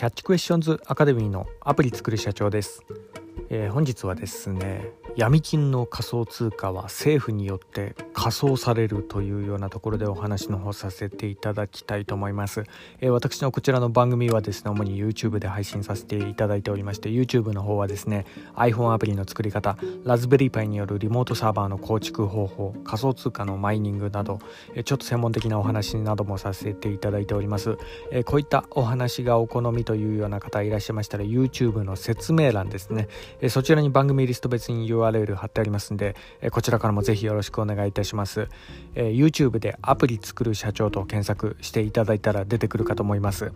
[0.00, 2.82] キャッチクエスチョンズアカデミーのアプリ作る社長です、
[3.50, 12.64] えー、本日はですね闇金の仮想通貨は政府によって仮装されるというようなところでお話の方させていただきたいと思います、
[13.00, 18.24] えー、私のこちらの番組はですね主に YouTube で配信させていただいておりまして YouTube の方はですね
[18.54, 24.38] iPhone アプリの作り方ラズベリーパイによるリモートサーバーの構築方法仮想通貨のマイニングなど、
[24.74, 27.76] えー、ちょっと専門的なお話などもさせていただいております、
[28.12, 33.08] えー、こういったお話がお好みというような方いらっしゃいましたら YouTube の説明欄ですね、
[33.40, 38.48] えそちらに番組リスト別に URL URL 貼ってありますんで、えこちらからもぜひよろしくお願いいたします、
[38.94, 43.52] え YouTube でアプリ作る社長と検索していただいたら出てくるかと思います。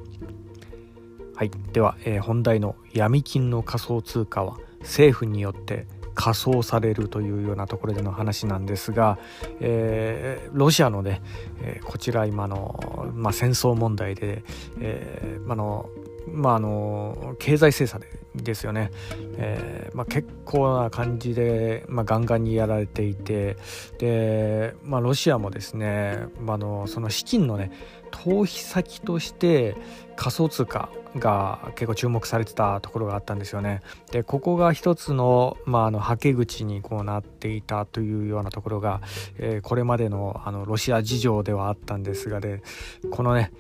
[1.37, 1.51] はい。
[1.73, 9.19] では、え本題の闇金の仮想通貨は政府によって仮装されるというようなところでの話なんですが、
[9.61, 11.23] えー、ロシアのね、
[11.61, 14.45] えー、こちら今の、まあ、戦争問題で、
[14.81, 15.89] えー、あの
[16.27, 18.01] まあ、あの経済制裁
[18.35, 18.91] ですよね、
[19.37, 23.57] えーまあ、結構な感じで、まあ、ガンガンにやられていて
[23.99, 27.71] で、まあ、ロシアもですね、まあのその資金のね
[28.11, 29.77] 逃避先として
[30.17, 33.83] 仮想通貨が結構注目されてたところがあったんですよね。
[34.13, 39.01] でここが一つの,、まあ、あのはけ口にこうなっていたというようなところが、
[39.39, 42.63] えー、これまでのあのロシア事情ではあったんですがで
[43.11, 43.53] このね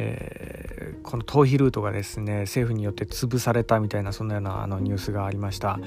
[0.00, 5.80] えー、この逃避ルートがですね政府によって潰されたみたいなそんなようなあのニュースがありました。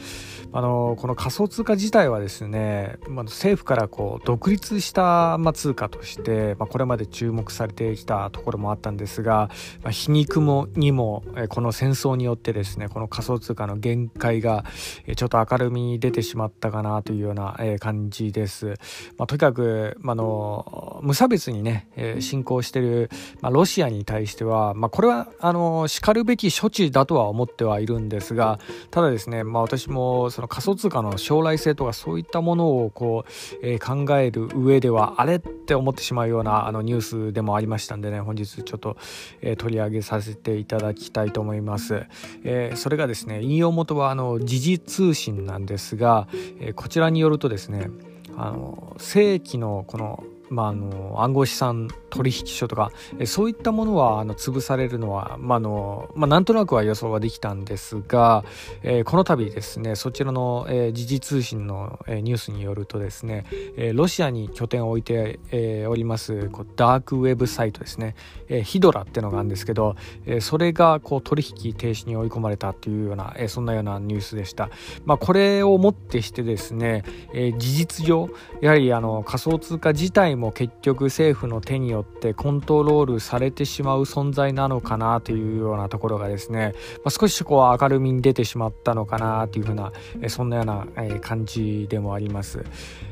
[0.54, 9.50] あのこの仮想通貨自体はですね、まあ、政府からこう独立した、まあ、通貨として、まあ、これまで注目されてきたところもあったんですが、
[9.82, 14.66] まあ、皮肉もにも、えー、この戦争によってですねこの仮想通貨の限界が、
[15.06, 18.76] えー、ちょっと明るみに出てしまったかなというような、えー、感じです、
[19.18, 23.10] まあ、とにかく、まあの無差別にね、えー、侵攻している、
[23.42, 28.60] まあ、ロシアに対しては、まあ、これはあのしかるべき処置だとは思ってはいるんですが
[28.90, 33.32] ただですね、まあ、私もその仮想通貨の将来性とかそういったものをこう、
[33.62, 38.98] えー、考える上ではあれって思ってしまうようなあのニュースでもありましたんでね本日ちょっと、
[39.42, 42.06] えー、取り上げさせていただきたいと思います、
[42.44, 46.28] えー、それがですね引用元はあの時事通信なんですが、
[46.60, 47.90] えこちらによるとですね
[48.38, 52.92] あの正規のこのまあ、あの暗号資産取引所とか
[53.26, 58.44] そういったものはあの潰されるのは、まあのまあ、なんとなくは予想はできたんですが、
[58.84, 63.46] えー、この度ですねそちらの、えー、時事通信の、え、ニュースによるとですね、
[63.78, 68.16] え、ロシアに拠点を置いて、え、おりますこうダークウェブサイトですね、
[68.50, 69.96] え、ヒドラっていうのがあるんですけど、
[70.26, 74.70] え、それがこう取引停止に追い込まれたというような、え、そんなようなニュースでした、
[75.06, 78.30] まあ、これをもってしてですね、え、事実上
[78.62, 86.74] やはりあの仮想通貨自体も結局政府の手によってコントロールされてしまう存在なのかなというようなところがですね、
[87.04, 89.92] まあ、少しこう明るみに出てしまったのかなというふうな
[90.28, 90.88] そんなような
[91.22, 92.64] 感じでもあります。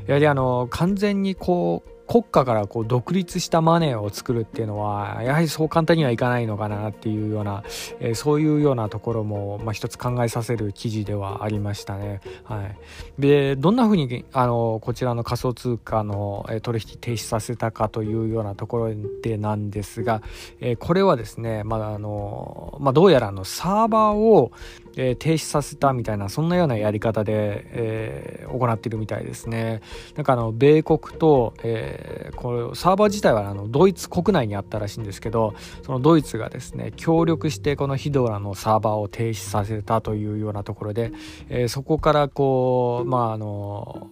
[0.06, 7.62] やはりあの完全にこう国家からこう独立したマネーを作るっていうのはやはりそう簡単にはいかないのかなっていうような、
[8.00, 12.20] えー、そういうようなところも、まあ、一つ考えさせる記事ではありましたね。
[12.42, 12.76] はい、
[13.20, 20.20] でどんなふうにあのこちらの仮想通貨の取引停止させたかというようなところでなんですが、
[20.60, 24.50] えー、これはですね、まああのまあ、どうやらのサーバーを、
[24.96, 29.80] えー、停止させたみたいなそんなようなやり方で、えー、行っているみたいですね。
[30.16, 41.12] なんかあの米国と、えー、これサーバー自体はあのドイツ国内にあったらしいんですけどそのドイツがですね協力してこのヒドラのサーバーを停止させたというようなところで、
[41.48, 44.10] えー、そこからこうまああの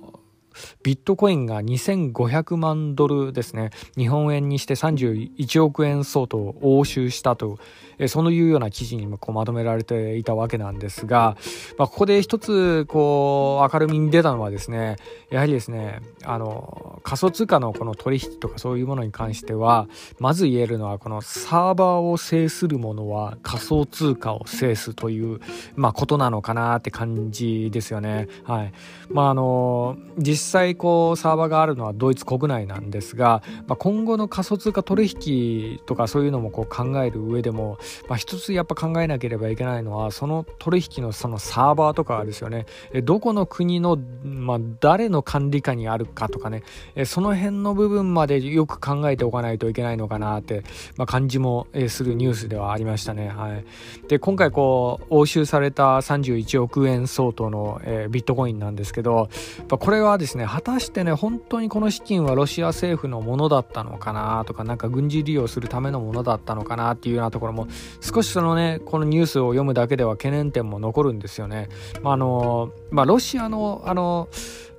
[0.82, 7.58] ビットコインが2500万ドルですね日本円にして31億円相当を押収したと
[7.98, 11.36] えそういうような記事にもこうまとめられていたわけなんですが、
[11.76, 14.96] まあ、ここで一つこう明るみに出たのはですね
[15.30, 25.40] やはりですねあの仮想通貨のこの取引とかそういうものに関してはまず言えるのはこのサーバーを制するものは仮想通貨を制すという、
[25.74, 28.28] まあ、ことなのかなって感じですよね。
[28.44, 28.72] はい
[29.10, 42.66] まあ、あの実際こうサーバーがあるのはドイツ国内なんですが、まあ、今後の仮想通貨取引とかそういうのもこう考える上でもまあ、一つやっぱ考えなければいけないのはその取引のそのサーバーとかですよね。
[43.04, 46.62] どこの国の、まあ、誰の管理下にあるかとかね。
[47.04, 50.64] その辺の部分までよく考えておかないといけないのかなって、
[50.96, 53.28] まあ、感じもするニュースではありましたね。
[53.28, 53.64] はい、
[54.08, 59.28] で今回こう押収された31億円相当の、えー、ビットコインなんですけど
[59.68, 67.68] これはですね果たしてね本当にこの資金はロシア政府のものだったのかなとかなんか軍事利用するためのものだったのかなっていうようなところも
[68.00, 71.68] 少しそのねこのニュースを読むだけでは懸念点も残るんですよね。
[72.02, 74.28] まあ、あのまあ、ロシアのあの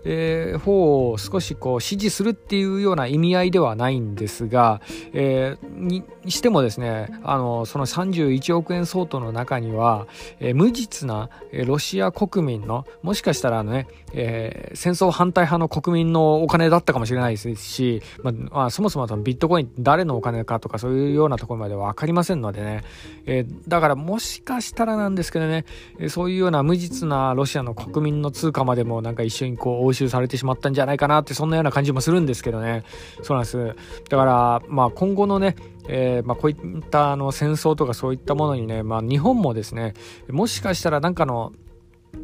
[0.04, 4.82] えー、方を少しこう支持するっていうような意味合いではないんですが、
[5.14, 10.08] えー、にしてもですねあのその31億円相当の中には、
[10.40, 11.30] えー、無実な
[11.66, 22.84] ロシア国民のもしかしたらね、えー、戦争反対派の国民のお金だったかもしれないですし、まあ、まあ、そもそもビットコイン誰のお金かとかそういうようなところまでは分かりませんのでね、
[23.26, 25.66] えー、だからもしかしたらなんですけどね
[26.08, 32.84] そういうような無実なロシアの国民の通貨までもなんか一緒にこう押収されてしまったんじゃないかなってそんなような感じもするんですけどね。
[33.22, 33.76] そうなんです。
[34.10, 35.56] だからまあ今後のね
[35.92, 39.96] えー、まあ、こういったあの戦争とかそういったものにね、まあ、日本もですね
[40.30, 41.52] もしかしたらなんかの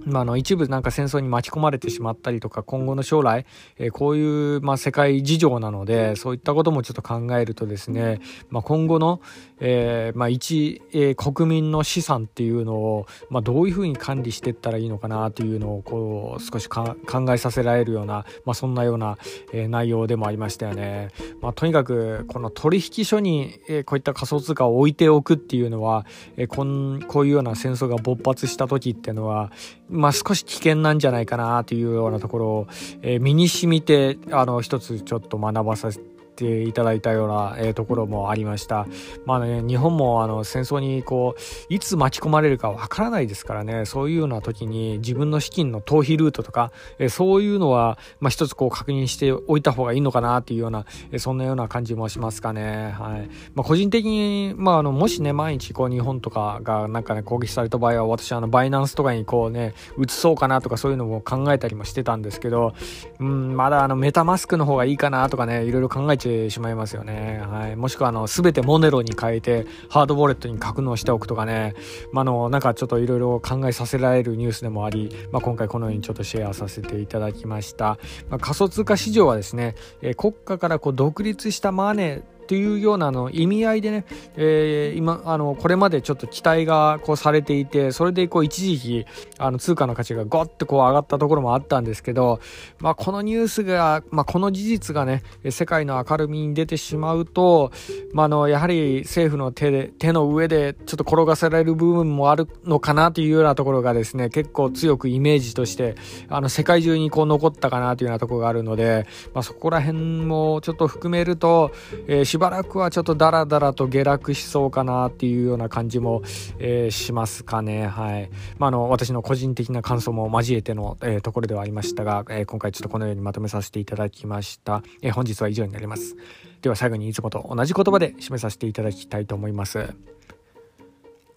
[0.05, 3.45] まあ、の一部なんか戦争に巻き込まれてしまったりとか今後の将来、
[3.77, 9.21] えー、こういう、まあ、世界事情なのでそういったこともちょっと考えるとですね、まあ、今後の、
[9.59, 16.95] えーまあ、一、えー、国民の資産っていうのを、ま、どういうふうに管理していったらいいのかなというのをこう少し考
[17.29, 19.17] えさせられるような、ま、そんなような、
[19.53, 21.09] え、内容でもありましたよね。
[21.41, 26.05] ま、とにかくこの取引所に、え、こういった仮想通貨を置いておくっていうのは、
[26.37, 29.51] え、こんこういうような戦争が勃発した時っていうのは
[29.89, 32.67] まあ、少し危険なんじゃないかなというようなところを、
[33.01, 38.87] えー、身に染みてあの一つちょっと学ばさせてていただいたような、えー、ところもありました。
[39.25, 52.93] まあね、日本もあの戦争にこういつ巻き込まれるかわからないですからねそういうような時に自分の資金の逃避ルートとか、えー、そういうのは、まあ、一つこう確認しておいた方がいいのかなっていうような、えー、そんなような感じもしますかね。
[52.97, 62.73] はいまあ、個人的に、まあ、あのもしね毎日こう日本とかがなんかね攻撃された場合は私あのバイナンスとかにこうね移そうかなとかそういうのも考えたりもしてたんですけど、
[63.19, 67.39] うん、まだあのメタマスクの方がいいかなとかねいろいろ考えてしまいますよね。
[67.47, 67.75] はい。
[67.75, 71.75] もしくは、あの、すべてモネロに変えて、ハードウォレットに格納しておくとかね、
[72.11, 77.99] まあ、の、なんかちょっといろいろ考えさせられるニュースでもあり、まあ、今回このようにちょっとシェアさせていただきました。
[78.29, 84.05] まあ、仮想通貨市場はですね、えー、国家からこう独立したマネー、っていうようなの意味合いでね、
[84.35, 89.05] えー、今あのこれまでちょっと期待がこうされていてそれでこう一時期
[89.39, 92.39] あの通貨の価値がゴッとこう上がったところもあったんですけど、
[92.77, 97.71] まあ、このニュースが、まあ、この事実がね世界の明るみに出てしまうと、
[98.13, 105.95] まあ、のやはり政府の手で手の上でちょっと転がされる部分もあるのかなというようなところがですね結構強くイメージとして
[106.29, 111.71] あの世界中にこう残ったかなというようなところがあるので、まあ、そこら辺もちょっと含めると、
[112.07, 116.21] えーしばらくはちょっとダラダラと下落しそうかなっていうような感じも、
[116.59, 117.87] えー、しますかね。
[117.87, 118.29] はい。
[118.57, 124.83] まあ、あの、私の個人的な感想も交えての、えー、ところではありましたが、えー、今回ちょっとこのようにまとめさせていただきました。
[125.01, 126.17] え本日は以上になります。
[126.61, 129.95] では最後にいつもと同じ言葉で締めさせていただきたいと思います。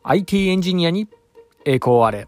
[0.02, 1.06] IT エンジニアに
[1.64, 2.26] 栄光あれ。